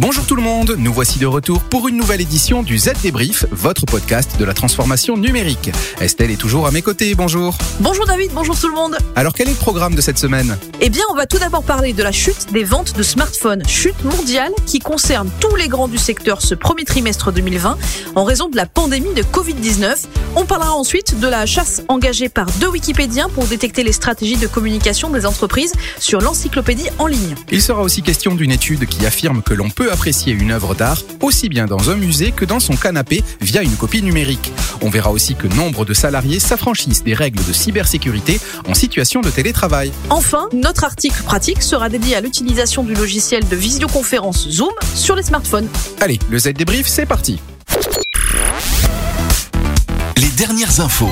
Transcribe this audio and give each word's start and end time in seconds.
Bonjour 0.00 0.24
tout 0.24 0.34
le 0.34 0.40
monde, 0.40 0.76
nous 0.78 0.94
voici 0.94 1.18
de 1.18 1.26
retour 1.26 1.60
pour 1.60 1.86
une 1.86 1.98
nouvelle 1.98 2.22
édition 2.22 2.62
du 2.62 2.78
Z 2.78 2.92
Débrief, 3.02 3.44
votre 3.50 3.84
podcast 3.84 4.38
de 4.38 4.46
la 4.46 4.54
transformation 4.54 5.18
numérique. 5.18 5.70
Estelle 6.00 6.30
est 6.30 6.40
toujours 6.40 6.66
à 6.66 6.70
mes 6.70 6.80
côtés, 6.80 7.14
bonjour. 7.14 7.58
Bonjour 7.80 8.06
David, 8.06 8.30
bonjour 8.32 8.58
tout 8.58 8.68
le 8.68 8.74
monde. 8.74 8.96
Alors 9.14 9.34
quel 9.34 9.48
est 9.48 9.52
le 9.52 9.58
programme 9.58 9.94
de 9.94 10.00
cette 10.00 10.16
semaine? 10.16 10.56
Eh 10.80 10.88
bien, 10.88 11.04
on 11.10 11.14
va 11.14 11.26
tout 11.26 11.36
d'abord 11.36 11.64
parler 11.64 11.92
de 11.92 12.02
la 12.02 12.12
chute 12.12 12.50
des 12.50 12.64
ventes 12.64 12.96
de 12.96 13.02
smartphones, 13.02 13.62
chute 13.68 14.02
mondiale 14.02 14.52
qui 14.64 14.78
concerne 14.78 15.28
tous 15.38 15.54
les 15.56 15.68
grands 15.68 15.86
du 15.86 15.98
secteur 15.98 16.40
ce 16.40 16.54
premier 16.54 16.86
trimestre 16.86 17.30
2020 17.30 17.76
en 18.14 18.24
raison 18.24 18.48
de 18.48 18.56
la 18.56 18.64
pandémie 18.64 19.12
de 19.12 19.22
Covid-19. 19.22 20.06
On 20.34 20.46
parlera 20.46 20.72
ensuite 20.72 21.20
de 21.20 21.28
la 21.28 21.44
chasse 21.44 21.82
engagée 21.88 22.30
par 22.30 22.46
deux 22.52 22.68
Wikipédiens 22.68 23.28
pour 23.28 23.44
détecter 23.44 23.82
les 23.82 23.92
stratégies 23.92 24.38
de 24.38 24.46
communication 24.46 25.10
des 25.10 25.26
entreprises 25.26 25.74
sur 25.98 26.22
l'encyclopédie 26.22 26.88
en 26.98 27.06
ligne. 27.06 27.34
Il 27.52 27.60
sera 27.60 27.82
aussi 27.82 28.00
question 28.00 28.34
d'une 28.34 28.52
étude 28.52 28.86
qui 28.86 29.04
affirme 29.04 29.42
que 29.42 29.52
l'on 29.52 29.68
peut 29.68 29.89
apprécier 29.90 30.32
une 30.32 30.50
œuvre 30.50 30.74
d'art 30.74 31.02
aussi 31.20 31.48
bien 31.48 31.66
dans 31.66 31.90
un 31.90 31.96
musée 31.96 32.32
que 32.32 32.44
dans 32.44 32.60
son 32.60 32.76
canapé 32.76 33.22
via 33.40 33.62
une 33.62 33.76
copie 33.76 34.02
numérique. 34.02 34.52
On 34.80 34.90
verra 34.90 35.10
aussi 35.10 35.34
que 35.34 35.46
nombre 35.46 35.84
de 35.84 35.94
salariés 35.94 36.40
s'affranchissent 36.40 37.04
des 37.04 37.14
règles 37.14 37.44
de 37.44 37.52
cybersécurité 37.52 38.40
en 38.66 38.74
situation 38.74 39.20
de 39.20 39.30
télétravail. 39.30 39.92
Enfin, 40.08 40.48
notre 40.52 40.84
article 40.84 41.22
pratique 41.22 41.62
sera 41.62 41.88
dédié 41.88 42.16
à 42.16 42.20
l'utilisation 42.20 42.82
du 42.82 42.94
logiciel 42.94 43.46
de 43.46 43.56
visioconférence 43.56 44.48
Zoom 44.48 44.72
sur 44.94 45.16
les 45.16 45.22
smartphones. 45.22 45.68
Allez, 46.00 46.18
le 46.30 46.38
Z 46.38 46.52
débrief, 46.54 46.86
c'est 46.86 47.06
parti. 47.06 47.40
Les 50.16 50.30
dernières 50.36 50.80
infos. 50.80 51.10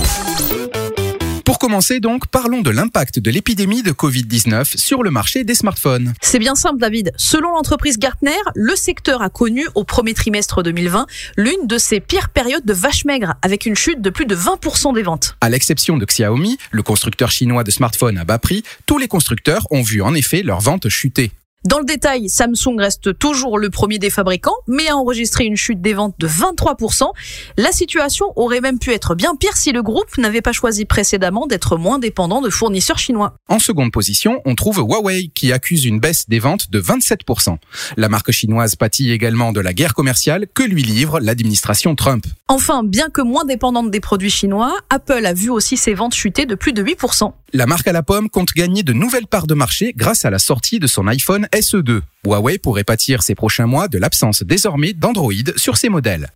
Commencer 1.69 2.01
donc, 2.01 2.29
parlons 2.29 2.63
de 2.63 2.71
l'impact 2.71 3.19
de 3.19 3.31
l'épidémie 3.31 3.83
de 3.83 3.93
Covid-19 3.93 4.79
sur 4.79 5.03
le 5.03 5.11
marché 5.11 5.45
des 5.45 5.55
smartphones. 5.55 6.15
C'est 6.23 6.39
bien 6.39 6.55
simple 6.55 6.81
David. 6.81 7.13
Selon 7.19 7.51
l'entreprise 7.51 7.99
Gartner, 7.99 8.39
le 8.55 8.75
secteur 8.75 9.21
a 9.21 9.29
connu 9.29 9.67
au 9.75 9.85
premier 9.85 10.15
trimestre 10.15 10.63
2020 10.63 11.05
l'une 11.37 11.67
de 11.67 11.77
ses 11.77 12.01
pires 12.01 12.31
périodes 12.31 12.65
de 12.65 12.73
vache 12.73 13.05
maigre 13.05 13.35
avec 13.43 13.67
une 13.67 13.75
chute 13.75 14.01
de 14.01 14.09
plus 14.09 14.25
de 14.25 14.35
20% 14.35 14.95
des 14.95 15.03
ventes. 15.03 15.37
À 15.43 15.51
l'exception 15.51 15.99
de 15.99 16.07
Xiaomi, 16.07 16.57
le 16.71 16.83
constructeur 16.83 17.31
chinois 17.31 17.65
de 17.65 17.71
smartphones 17.71 18.17
à 18.17 18.25
bas 18.25 18.39
prix, 18.39 18.63
tous 18.87 18.97
les 18.97 19.07
constructeurs 19.07 19.67
ont 19.71 19.83
vu 19.83 20.01
en 20.01 20.15
effet 20.15 20.43
leurs 20.43 20.63
ventes 20.63 20.89
chuter. 20.89 21.33
Dans 21.65 21.81
le 21.81 21.85
détail, 21.85 22.29
Samsung 22.29 22.79
reste 22.79 23.19
toujours 23.19 23.59
le 23.59 23.69
premier 23.69 23.99
des 23.99 24.11
fabricants, 24.11 24.55
mais 24.69 24.87
a 24.87 24.97
enregistré 24.97 25.45
une 25.45 25.57
chute 25.57 25.83
des 25.83 25.93
ventes 25.93 26.15
de 26.21 26.29
23%. 26.29 27.11
La 27.57 27.73
situation 27.73 28.27
aurait 28.37 28.61
même 28.61 28.79
pu 28.79 28.93
être 28.93 29.17
bien 29.17 29.35
pire 29.35 29.57
si 29.57 29.73
le 29.73 29.83
groupe 29.83 30.19
n'avait 30.19 30.41
pas 30.41 30.53
choisi 30.53 30.85
précédemment 30.85 31.49
d'être 31.49 31.77
moins 31.77 31.99
dépendant 31.99 32.41
de 32.41 32.49
fournisseurs 32.49 33.01
chinois. 33.01 33.35
En 33.49 33.59
seconde 33.59 33.91
position, 33.91 34.41
on 34.45 34.55
trouve 34.55 34.79
Huawei 34.79 35.33
qui 35.35 35.53
accuse 35.53 35.85
une 35.85 35.99
baisse 35.99 36.29
des 36.29 36.39
ventes 36.39 36.71
de 36.71 36.81
27%. 36.81 37.57
La 37.97 38.09
marque 38.09 38.31
chinoise 38.31 38.77
pâtit 38.77 39.11
également 39.11 39.51
de 39.51 39.61
la 39.61 39.75
guerre 39.75 39.95
commerciale 39.95 40.47
que 40.55 40.63
lui 40.63 40.85
livre 40.85 41.19
l'administration 41.19 41.97
Trump. 41.97 42.25
Enfin, 42.47 42.85
bien 42.85 43.11
que 43.11 43.21
moins 43.21 43.45
dépendante 43.45 43.91
des 43.91 44.01
produits 44.01 44.31
chinois, 44.31 44.77
Apple 44.91 45.27
a 45.27 45.33
vu 45.33 45.51
aussi 45.51 45.77
ses 45.77 45.95
ventes 45.95 46.15
chuter 46.15 46.47
de 46.47 46.55
plus 46.55 46.73
de 46.73 46.85
8%. 46.85 47.33
La 47.53 47.67
marque 47.67 47.89
à 47.89 47.93
la 47.93 48.03
pomme 48.03 48.29
compte 48.29 48.53
gagner 48.55 48.83
de 48.83 48.93
nouvelles 48.93 49.27
parts 49.27 49.47
de 49.47 49.55
marché 49.55 49.95
grâce 49.97 50.25
à 50.25 50.31
la 50.31 50.39
sortie 50.39 50.79
de 50.79 50.87
son 50.87 51.07
iPhone 51.09 51.49
SE2. 51.59 52.03
Huawei 52.25 52.59
pourrait 52.59 52.85
pâtir 52.85 53.23
ces 53.23 53.35
prochains 53.35 53.67
mois 53.67 53.89
de 53.89 53.99
l'absence 53.99 54.43
désormais 54.43 54.93
d'Android 54.93 55.33
sur 55.57 55.77
ses 55.77 55.89
modèles. 55.89 56.31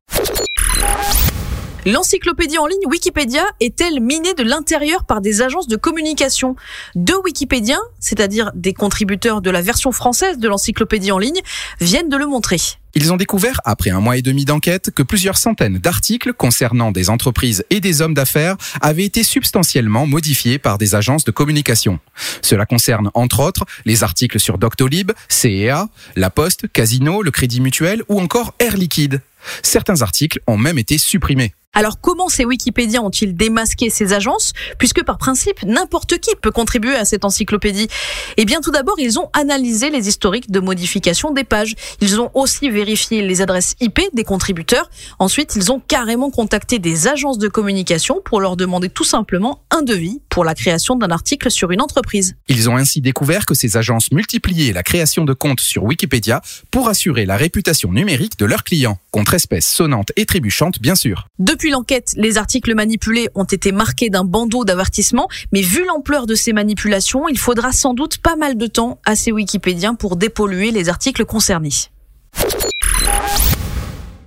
L'encyclopédie 1.85 2.59
en 2.59 2.67
ligne 2.67 2.87
Wikipédia 2.87 3.43
est-elle 3.59 4.01
minée 4.01 4.35
de 4.35 4.45
l'intérieur 4.45 5.05
par 5.05 5.21
des 5.21 5.43
agences 5.43 5.67
de 5.67 5.75
communication? 5.75 6.55
Deux 6.95 7.19
Wikipédiens, 7.25 7.81
c'est-à-dire 7.99 8.53
des 8.55 8.73
contributeurs 8.73 9.41
de 9.41 9.51
la 9.51 9.63
version 9.63 9.91
française 9.91 10.39
de 10.39 10.47
l'encyclopédie 10.47 11.11
en 11.11 11.19
ligne, 11.19 11.41
viennent 11.81 12.09
de 12.09 12.17
le 12.17 12.27
montrer. 12.27 12.59
Ils 12.95 13.13
ont 13.13 13.17
découvert, 13.17 13.61
après 13.65 13.91
un 13.91 13.99
mois 13.99 14.17
et 14.17 14.23
demi 14.23 14.45
d'enquête, 14.45 14.93
que 14.95 15.03
plusieurs 15.03 15.37
centaines 15.37 15.79
d'articles 15.79 16.33
concernant 16.35 16.93
des 16.93 17.11
entreprises 17.11 17.65
et 17.71 17.81
des 17.81 18.01
hommes 18.01 18.15
d'affaires 18.15 18.57
avaient 18.81 19.05
été 19.05 19.25
substantiellement 19.25 20.07
modifiés 20.07 20.61
par 20.61 20.79
des 20.79 20.95
agences 20.95 21.25
de 21.25 21.33
communication. 21.33 21.99
Cela 22.43 22.65
concerne, 22.65 23.11
entre 23.15 23.41
autres, 23.41 23.65
les 23.87 24.05
articles 24.05 24.39
sur 24.39 24.57
Doctolib, 24.57 25.11
CEA, 25.29 25.89
La 26.15 26.31
Poste, 26.31 26.71
Casino, 26.73 27.23
le 27.23 27.33
Crédit 27.33 27.61
Mutuel 27.61 28.05
ou 28.09 28.21
encore 28.21 28.55
Air 28.61 28.77
Liquide. 28.77 29.21
Certains 29.65 30.03
articles 30.03 30.39
ont 30.47 30.59
même 30.59 30.79
été 30.79 30.97
supprimés. 30.97 31.55
Alors 31.75 32.01
comment 32.03 32.29
ces 32.29 32.45
Wikipédiens 32.45 33.01
ont-ils 33.01 33.35
démasqué 33.35 33.89
ces 33.89 34.13
agences 34.13 34.53
Puisque 34.79 35.03
par 35.05 35.17
principe, 35.17 35.63
n'importe 35.63 36.19
qui 36.19 36.37
peut 36.37 36.51
contribuer 36.51 36.95
à 36.95 37.07
cette 37.07 37.25
encyclopédie? 37.25 37.89
Eh 38.37 38.45
bien 38.45 38.61
tout 38.61 38.71
d'abord, 38.71 38.97
ils 38.99 39.19
ont 39.19 39.31
analysé 39.33 39.89
les 39.89 40.07
historiques 40.07 40.51
de 40.51 40.61
modification 40.61 41.31
des 41.31 41.45
pages. 41.45 41.75
Ils 42.03 42.21
ont 42.21 42.31
aussi 42.35 42.69
vérifié 42.69 43.23
les 43.23 43.41
adresses 43.41 43.75
IP 43.81 44.01
des 44.13 44.23
contributeurs. 44.23 44.91
Ensuite, 45.19 45.57
ils 45.57 45.73
ont 45.73 45.81
carrément 45.81 46.31
contacté 46.31 46.79
des 46.79 47.09
agences 47.09 47.39
de 47.39 47.49
communication 47.49 48.21
pour 48.23 48.43
leur 48.43 48.59
demander 48.59 48.91
tout 48.91 49.05
simplement 49.05 49.63
un 49.71 49.81
devis 49.81 50.21
pour 50.29 50.45
la 50.45 50.55
création 50.55 50.97
d'un 50.97 51.11
article 51.11 51.51
sur 51.51 51.71
une 51.71 51.81
entreprise. 51.81 52.37
Ils 52.49 52.69
ont 52.69 52.77
ainsi 52.77 53.01
découvert 53.01 53.47
que 53.47 53.55
ces 53.55 53.79
agences 53.79 54.13
multipliaient 54.13 54.75
la 54.75 54.83
création 54.83 55.25
de 55.25 55.33
comptes 55.33 55.61
sur 55.61 55.85
Wikipédia 55.85 56.43
pour 56.71 56.89
assurer 56.89 57.25
la 57.25 57.39
réputation 57.39 57.93
numérique 57.93 58.39
de 58.39 58.45
leurs 58.45 58.65
clients, 58.65 58.99
contre 59.11 59.33
espèces 59.33 59.67
sonnantes 59.67 60.13
et 60.17 60.27
trébuchantes 60.27 60.79
bien 60.79 60.95
sûr. 60.95 61.29
Depuis 61.39 61.62
l'enquête, 61.71 62.13
les 62.17 62.39
articles 62.39 62.75
manipulés 62.75 63.29
ont 63.35 63.45
été 63.45 63.73
marqués 63.73 64.11
d'un 64.11 64.25
bandeau 64.25 64.65
d'avertissement, 64.65 65.29
mais 65.53 65.61
vu 65.61 65.85
l'ampleur 65.87 66.27
de 66.27 66.35
ces 66.35 66.53
manipulations, 66.53 67.29
il 67.29 67.39
faudra 67.39 67.73
sans 67.73 67.95
doute 67.95 68.19
pas 68.19 68.37
mal 68.37 68.57
de 68.57 68.67
temps 68.67 68.99
à 69.05 69.17
ces 69.17 69.33
Wikipédiens 69.33 69.95
pour 69.95 70.17
dépolluer 70.17 70.71
les 70.71 70.89
articles 70.89 71.25
concernés. 71.25 71.71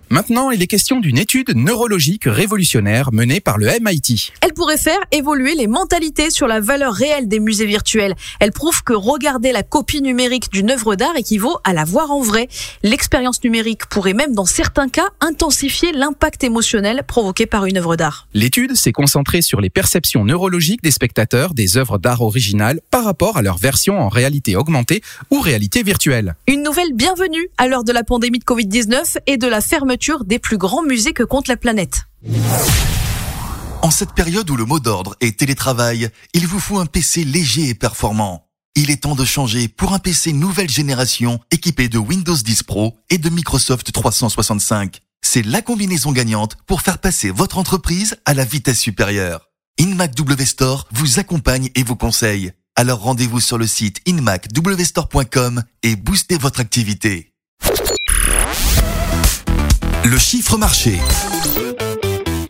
Maintenant, 0.10 0.52
il 0.52 0.62
est 0.62 0.68
question 0.68 1.00
d'une 1.00 1.18
étude 1.18 1.56
neurologique 1.56 2.26
révolutionnaire 2.26 3.12
menée 3.12 3.40
par 3.40 3.58
le 3.58 3.68
MIT. 3.82 4.32
Elle 4.42 4.54
pourrait 4.54 4.78
faire 4.78 5.00
évoluer 5.12 5.56
les 5.56 5.66
mentalités 5.66 6.30
sur 6.30 6.46
la 6.46 6.60
valeur 6.60 6.94
réelle 6.94 7.28
des 7.28 7.40
musées 7.40 7.66
virtuels. 7.66 8.14
Elle 8.40 8.52
prouve 8.52 8.84
que 8.84 8.94
regarder 8.94 9.52
la 9.52 9.64
copie 9.64 10.04
numérique 10.04 10.52
d'une 10.52 10.70
œuvre 10.70 10.96
d'art 10.96 11.16
équivaut 11.18 11.58
à 11.64 11.74
la 11.74 11.86
voir 11.86 12.12
en 12.12 12.22
vrai. 12.22 12.50
L'expérience 12.84 13.44
numérique 13.44 13.88
pourrait 13.88 14.14
même 14.14 14.36
dans 14.36 14.46
certains 14.46 14.90
cas 14.90 15.08
intensifier 15.22 15.92
l'impact 15.92 16.44
émotionnel 16.44 17.02
provoqué 17.08 17.48
par 17.48 17.66
une 17.66 17.78
œuvre 17.78 17.96
d'art. 17.96 18.28
L'étude 18.36 18.76
s'est 18.76 18.92
concentrée 18.92 19.42
sur 19.42 19.60
les 19.60 19.72
perceptions 19.72 20.24
neurologiques 20.24 20.84
des 20.84 20.92
spectateurs 20.92 21.56
des 21.56 21.78
œuvres 21.78 21.98
d'art 21.98 22.22
originales 22.22 22.80
par 22.92 23.06
rapport 23.06 23.38
à 23.38 23.42
leur 23.42 23.58
version 23.58 24.00
en 24.00 24.10
réalité 24.10 24.56
augmentée 24.56 25.02
ou 25.32 25.40
réalité 25.40 25.82
virtuelle. 25.82 26.36
Une 26.48 26.62
nouvelle 26.62 26.94
bienvenue 26.94 27.50
à 27.58 27.68
l'heure 27.68 27.84
de 27.84 27.92
la 27.92 28.04
pandémie 28.04 28.40
de 28.40 28.44
Covid-19 28.44 29.18
et 29.26 29.38
de 29.38 29.48
la 29.48 29.62
fermeture 29.62 29.95
des 30.26 30.40
plus 30.40 30.58
grands 30.58 30.84
musées 30.84 31.14
que 31.14 31.24
compte 31.24 31.48
la 31.48 31.58
planète. 31.58 32.04
En 33.82 33.92
cette 33.92 34.14
période 34.14 34.50
où 34.50 34.56
le 34.56 34.66
mot 34.66 34.80
d'ordre 34.80 35.16
est 35.22 35.38
télétravail, 35.38 36.10
il 36.34 36.48
vous 36.48 36.60
faut 36.60 36.80
un 36.80 36.86
PC 36.86 37.24
léger 37.24 37.70
et 37.70 37.76
performant. 37.76 38.48
Il 38.76 38.90
est 38.90 39.04
temps 39.04 39.16
de 39.16 39.24
changer 39.24 39.68
pour 39.68 39.94
un 39.94 40.00
PC 40.00 40.34
nouvelle 40.34 40.70
génération 40.70 41.40
équipé 41.52 41.88
de 41.88 41.98
Windows 41.98 42.36
10 42.36 42.64
Pro 42.64 42.98
et 43.10 43.18
de 43.18 43.30
Microsoft 43.30 43.92
365. 43.92 45.00
C'est 45.22 45.44
la 45.44 45.62
combinaison 45.62 46.12
gagnante 46.12 46.58
pour 46.68 46.82
faire 46.82 46.98
passer 46.98 47.30
votre 47.30 47.58
entreprise 47.58 48.18
à 48.26 48.34
la 48.34 48.44
vitesse 48.44 48.80
supérieure. 48.80 49.50
InMac 49.80 50.12
Store 50.46 50.88
vous 50.92 51.20
accompagne 51.20 51.70
et 51.76 51.84
vous 51.84 51.96
conseille. 51.96 52.52
Alors 52.76 53.00
rendez-vous 53.00 53.40
sur 53.40 53.58
le 53.58 53.68
site 53.68 54.02
inmacwstore.com 54.06 55.64
et 55.84 55.96
boostez 55.96 56.38
votre 56.38 56.60
activité. 56.60 57.34
Le 60.06 60.20
chiffre 60.20 60.56
marché. 60.58 61.00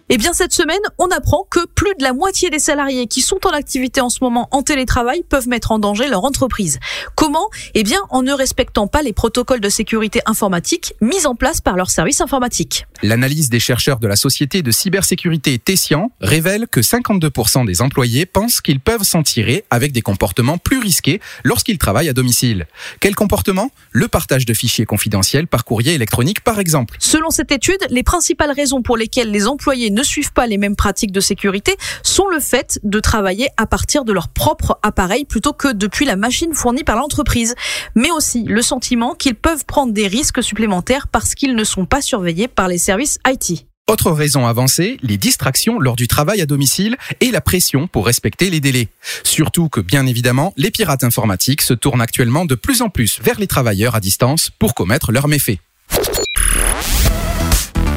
Eh 0.08 0.18
bien, 0.20 0.34
cette 0.34 0.54
semaine, 0.54 0.78
on 1.00 1.08
apprend 1.08 1.48
que 1.50 1.66
plus 1.66 1.96
de 1.97 2.03
la 2.03 2.14
moitié 2.14 2.52
des 2.52 2.59
salariés 2.59 3.08
qui 3.08 3.22
sont 3.22 3.40
en 3.44 3.50
activité 3.50 4.02
en 4.02 4.09
ce 4.09 4.20
moment 4.22 4.47
en 4.52 4.62
télétravail 4.62 5.24
peuvent 5.28 5.47
mettre 5.47 5.72
en 5.72 5.79
danger 5.79 6.08
leur 6.08 6.24
entreprise. 6.26 6.78
Comment? 7.16 7.50
Eh 7.74 7.82
bien, 7.82 7.97
en 8.12 8.22
ne 8.22 8.32
respectant 8.32 8.85
pas 8.85 9.02
les 9.02 9.14
protocoles 9.14 9.62
de 9.62 9.70
sécurité 9.70 10.22
informatique 10.28 10.94
mis 11.02 11.26
en 11.26 11.34
place 11.34 11.59
par 11.59 11.76
leur 11.76 11.90
service 11.90 12.22
informatique. 12.22 12.85
L'analyse 13.02 13.50
des 13.50 13.59
chercheurs 13.59 13.97
de 13.97 14.08
la 14.08 14.16
société 14.16 14.62
de 14.62 14.70
cybersécurité 14.70 15.58
Tessian 15.58 16.12
révèle 16.22 16.68
que 16.68 16.82
52% 16.82 17.66
des 17.66 17.82
employés 17.82 18.28
pensent 18.28 18.62
qu'ils 18.62 18.82
peuvent 18.82 19.02
s'en 19.02 19.24
tirer 19.24 19.66
avec 19.72 19.91
des 19.91 20.03
comportements 20.03 20.59
plus 20.59 20.78
risqués 20.78 21.20
lorsqu'ils 21.44 21.79
travaillent 21.79 22.09
à 22.09 22.14
domicile. 22.14 22.68
Quel 23.00 23.16
comportement? 23.16 23.72
Le 23.91 24.08
partage 24.08 24.46
de 24.46 24.53
fichiers 24.53 24.85
confidentiels 24.85 25.47
par 25.47 25.66
courrier 25.66 25.96
électronique, 25.96 26.41
par 26.41 26.59
exemple. 26.59 26.96
Selon 27.00 27.32
cette 27.32 27.52
étude, 27.52 27.79
les 27.90 28.03
principales 28.03 28.52
raisons 28.52 28.84
pour 28.84 28.97
lesquelles 28.97 29.32
les 29.32 29.47
employés 29.47 29.95
ne 29.96 30.03
suivent 30.03 30.34
pas 30.34 30.46
les 30.46 30.59
mêmes 30.59 30.76
pratiques 30.76 31.12
de 31.12 31.20
sécurité 31.20 31.76
sont 32.03 32.28
le 32.28 32.40
fait 32.40 32.80
de 32.84 33.00
travailler 33.00 33.50
à 33.58 33.66
partir 33.66 34.06
de 34.06 34.14
leur 34.14 34.28
propre 34.28 34.78
appareil 34.84 35.26
plutôt 35.26 35.53
que 35.53 35.74
depuis 35.74 36.06
la 36.06 36.16
machine 36.16 36.53
fournie 36.53 36.84
par 36.84 36.97
l'entreprise, 36.97 37.56
mais 37.96 38.12
aussi 38.12 38.44
le 38.44 38.62
sentiment 38.62 39.16
qu'ils 39.16 39.36
peuvent 39.36 39.66
prendre 39.66 39.94
des 39.94 40.08
risques 40.08 40.44
supplémentaires 40.44 41.08
parce 41.08 41.34
qu'ils 41.34 41.56
ne 41.56 41.64
sont 41.64 41.86
pas 41.86 42.02
surveillés 42.02 42.47
par 42.47 42.68
les 42.68 42.78
services 42.78 43.18
IT. 43.28 43.66
Autre 43.88 44.12
raison 44.12 44.47
avancée, 44.47 44.97
les 45.03 45.18
distractions 45.18 45.80
lors 45.80 45.96
du 45.96 46.08
travail 46.08 46.41
à 46.41 46.48
domicile 46.48 46.98
et 47.22 47.30
la 47.30 47.40
pression 47.40 47.88
pour 47.88 48.08
respecter 48.08 48.50
les 48.50 48.59
délais. 48.59 48.88
Surtout 49.24 49.70
que, 49.70 49.80
bien 49.80 50.08
évidemment, 50.08 50.53
les 50.58 50.72
pirates 50.72 51.03
informatiques 51.03 51.62
se 51.62 51.76
tournent 51.76 52.02
actuellement 52.02 52.46
de 52.46 52.56
plus 52.56 52.82
en 52.82 52.90
plus 52.90 53.20
vers 53.22 53.40
les 53.40 53.46
travailleurs 53.46 53.94
à 53.94 54.00
distance 54.00 54.50
pour 54.58 54.74
commettre 54.74 55.12
leurs 55.12 55.28
méfaits. 55.28 55.59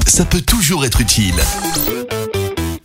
Ça 0.08 0.24
peut 0.24 0.40
toujours 0.40 0.86
être 0.86 1.02
utile. 1.02 1.34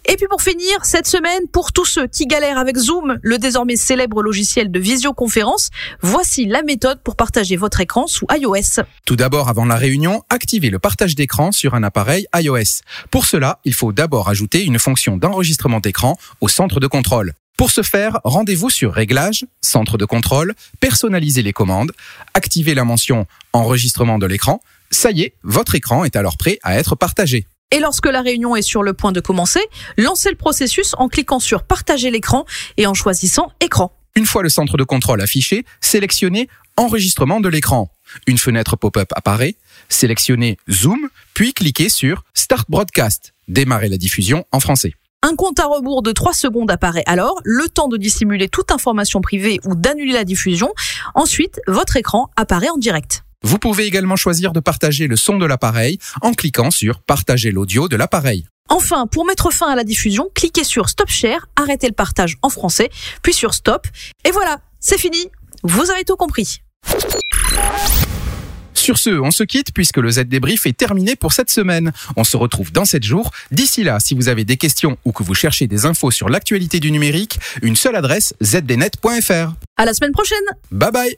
Et 0.05 0.17
puis 0.17 0.27
pour 0.29 0.41
finir, 0.41 0.83
cette 0.83 1.07
semaine, 1.07 1.47
pour 1.53 1.71
tous 1.71 1.85
ceux 1.85 2.05
qui 2.05 2.27
galèrent 2.27 2.57
avec 2.57 2.75
Zoom, 2.75 3.17
le 3.21 3.37
désormais 3.37 3.77
célèbre 3.77 4.21
logiciel 4.21 4.69
de 4.69 4.77
visioconférence, 4.77 5.69
voici 6.01 6.45
la 6.45 6.63
méthode 6.63 7.01
pour 7.01 7.15
partager 7.15 7.55
votre 7.55 7.79
écran 7.79 8.07
sous 8.07 8.27
iOS. 8.29 8.83
Tout 9.05 9.15
d'abord, 9.15 9.47
avant 9.47 9.63
la 9.63 9.77
réunion, 9.77 10.21
activez 10.29 10.69
le 10.69 10.79
partage 10.79 11.15
d'écran 11.15 11.53
sur 11.53 11.75
un 11.75 11.83
appareil 11.83 12.27
iOS. 12.35 12.81
Pour 13.09 13.25
cela, 13.25 13.59
il 13.63 13.73
faut 13.73 13.93
d'abord 13.93 14.27
ajouter 14.27 14.65
une 14.65 14.77
fonction 14.77 15.15
d'enregistrement 15.15 15.79
d'écran 15.79 16.17
au 16.41 16.49
centre 16.49 16.81
de 16.81 16.87
contrôle. 16.87 17.33
Pour 17.55 17.71
ce 17.71 17.83
faire, 17.83 18.19
rendez-vous 18.25 18.69
sur 18.69 18.93
Réglages, 18.93 19.45
Centre 19.61 19.97
de 19.97 20.05
contrôle, 20.05 20.55
personnalisez 20.81 21.43
les 21.43 21.53
commandes, 21.53 21.93
activez 22.33 22.73
la 22.73 22.83
mention 22.83 23.27
Enregistrement 23.53 24.17
de 24.17 24.25
l'écran. 24.25 24.59
Ça 24.93 25.09
y 25.09 25.23
est, 25.23 25.33
votre 25.41 25.73
écran 25.73 26.03
est 26.03 26.15
alors 26.15 26.37
prêt 26.37 26.59
à 26.61 26.77
être 26.77 26.95
partagé. 26.95 27.47
Et 27.71 27.79
lorsque 27.79 28.05
la 28.05 28.21
réunion 28.21 28.55
est 28.55 28.61
sur 28.61 28.83
le 28.83 28.93
point 28.93 29.11
de 29.11 29.19
commencer, 29.19 29.59
lancez 29.97 30.29
le 30.29 30.35
processus 30.35 30.93
en 30.99 31.09
cliquant 31.09 31.39
sur 31.39 31.63
Partager 31.63 32.11
l'écran 32.11 32.45
et 32.77 32.85
en 32.85 32.93
choisissant 32.93 33.51
Écran. 33.59 33.91
Une 34.15 34.27
fois 34.27 34.43
le 34.43 34.49
centre 34.49 34.77
de 34.77 34.83
contrôle 34.83 35.19
affiché, 35.21 35.65
sélectionnez 35.81 36.47
Enregistrement 36.77 37.39
de 37.39 37.49
l'écran. 37.49 37.89
Une 38.27 38.37
fenêtre 38.37 38.75
pop-up 38.75 39.11
apparaît, 39.15 39.55
sélectionnez 39.89 40.57
Zoom, 40.69 41.09
puis 41.33 41.53
cliquez 41.53 41.89
sur 41.89 42.23
Start 42.35 42.69
Broadcast, 42.69 43.33
démarrer 43.47 43.89
la 43.89 43.97
diffusion 43.97 44.45
en 44.51 44.59
français. 44.59 44.93
Un 45.23 45.35
compte 45.35 45.59
à 45.59 45.65
rebours 45.65 46.03
de 46.03 46.11
3 46.11 46.33
secondes 46.33 46.69
apparaît 46.69 47.03
alors, 47.07 47.39
le 47.43 47.67
temps 47.67 47.87
de 47.87 47.97
dissimuler 47.97 48.47
toute 48.47 48.71
information 48.71 49.21
privée 49.21 49.59
ou 49.65 49.73
d'annuler 49.73 50.13
la 50.13 50.23
diffusion. 50.23 50.71
Ensuite, 51.15 51.61
votre 51.65 51.97
écran 51.97 52.29
apparaît 52.35 52.69
en 52.69 52.77
direct. 52.77 53.22
Vous 53.43 53.59
pouvez 53.59 53.85
également 53.85 54.15
choisir 54.15 54.53
de 54.53 54.59
partager 54.59 55.07
le 55.07 55.17
son 55.17 55.37
de 55.37 55.45
l'appareil 55.45 55.99
en 56.21 56.33
cliquant 56.33 56.71
sur 56.71 57.01
Partager 57.01 57.51
l'audio 57.51 57.87
de 57.87 57.95
l'appareil. 57.95 58.45
Enfin, 58.69 59.05
pour 59.07 59.25
mettre 59.25 59.51
fin 59.51 59.67
à 59.67 59.75
la 59.75 59.83
diffusion, 59.83 60.29
cliquez 60.33 60.63
sur 60.63 60.87
Stop 60.87 61.09
Share, 61.09 61.45
arrêtez 61.57 61.87
le 61.87 61.93
partage 61.93 62.37
en 62.41 62.49
français, 62.49 62.89
puis 63.21 63.33
sur 63.33 63.53
Stop. 63.53 63.87
Et 64.25 64.31
voilà, 64.31 64.59
c'est 64.79 64.97
fini. 64.97 65.27
Vous 65.63 65.91
avez 65.91 66.05
tout 66.05 66.15
compris. 66.15 66.61
Sur 68.73 68.97
ce, 68.97 69.11
on 69.11 69.31
se 69.31 69.43
quitte 69.43 69.73
puisque 69.73 69.97
le 69.97 70.09
Z 70.09 70.21
débrief 70.25 70.65
est 70.65 70.75
terminé 70.75 71.15
pour 71.15 71.31
cette 71.31 71.49
semaine. 71.49 71.93
On 72.17 72.23
se 72.23 72.35
retrouve 72.35 72.71
dans 72.71 72.85
7 72.85 73.03
jours. 73.03 73.31
D'ici 73.51 73.83
là, 73.83 73.99
si 73.99 74.13
vous 74.13 74.27
avez 74.27 74.43
des 74.43 74.57
questions 74.57 74.97
ou 75.05 75.11
que 75.11 75.23
vous 75.23 75.35
cherchez 75.35 75.67
des 75.67 75.85
infos 75.85 76.11
sur 76.11 76.27
l'actualité 76.27 76.79
du 76.79 76.91
numérique, 76.91 77.39
une 77.61 77.75
seule 77.75 77.95
adresse 77.95 78.33
zdnet.fr. 78.41 79.53
À 79.77 79.85
la 79.85 79.93
semaine 79.93 80.11
prochaine. 80.11 80.43
Bye 80.71 80.91
bye. 80.91 81.17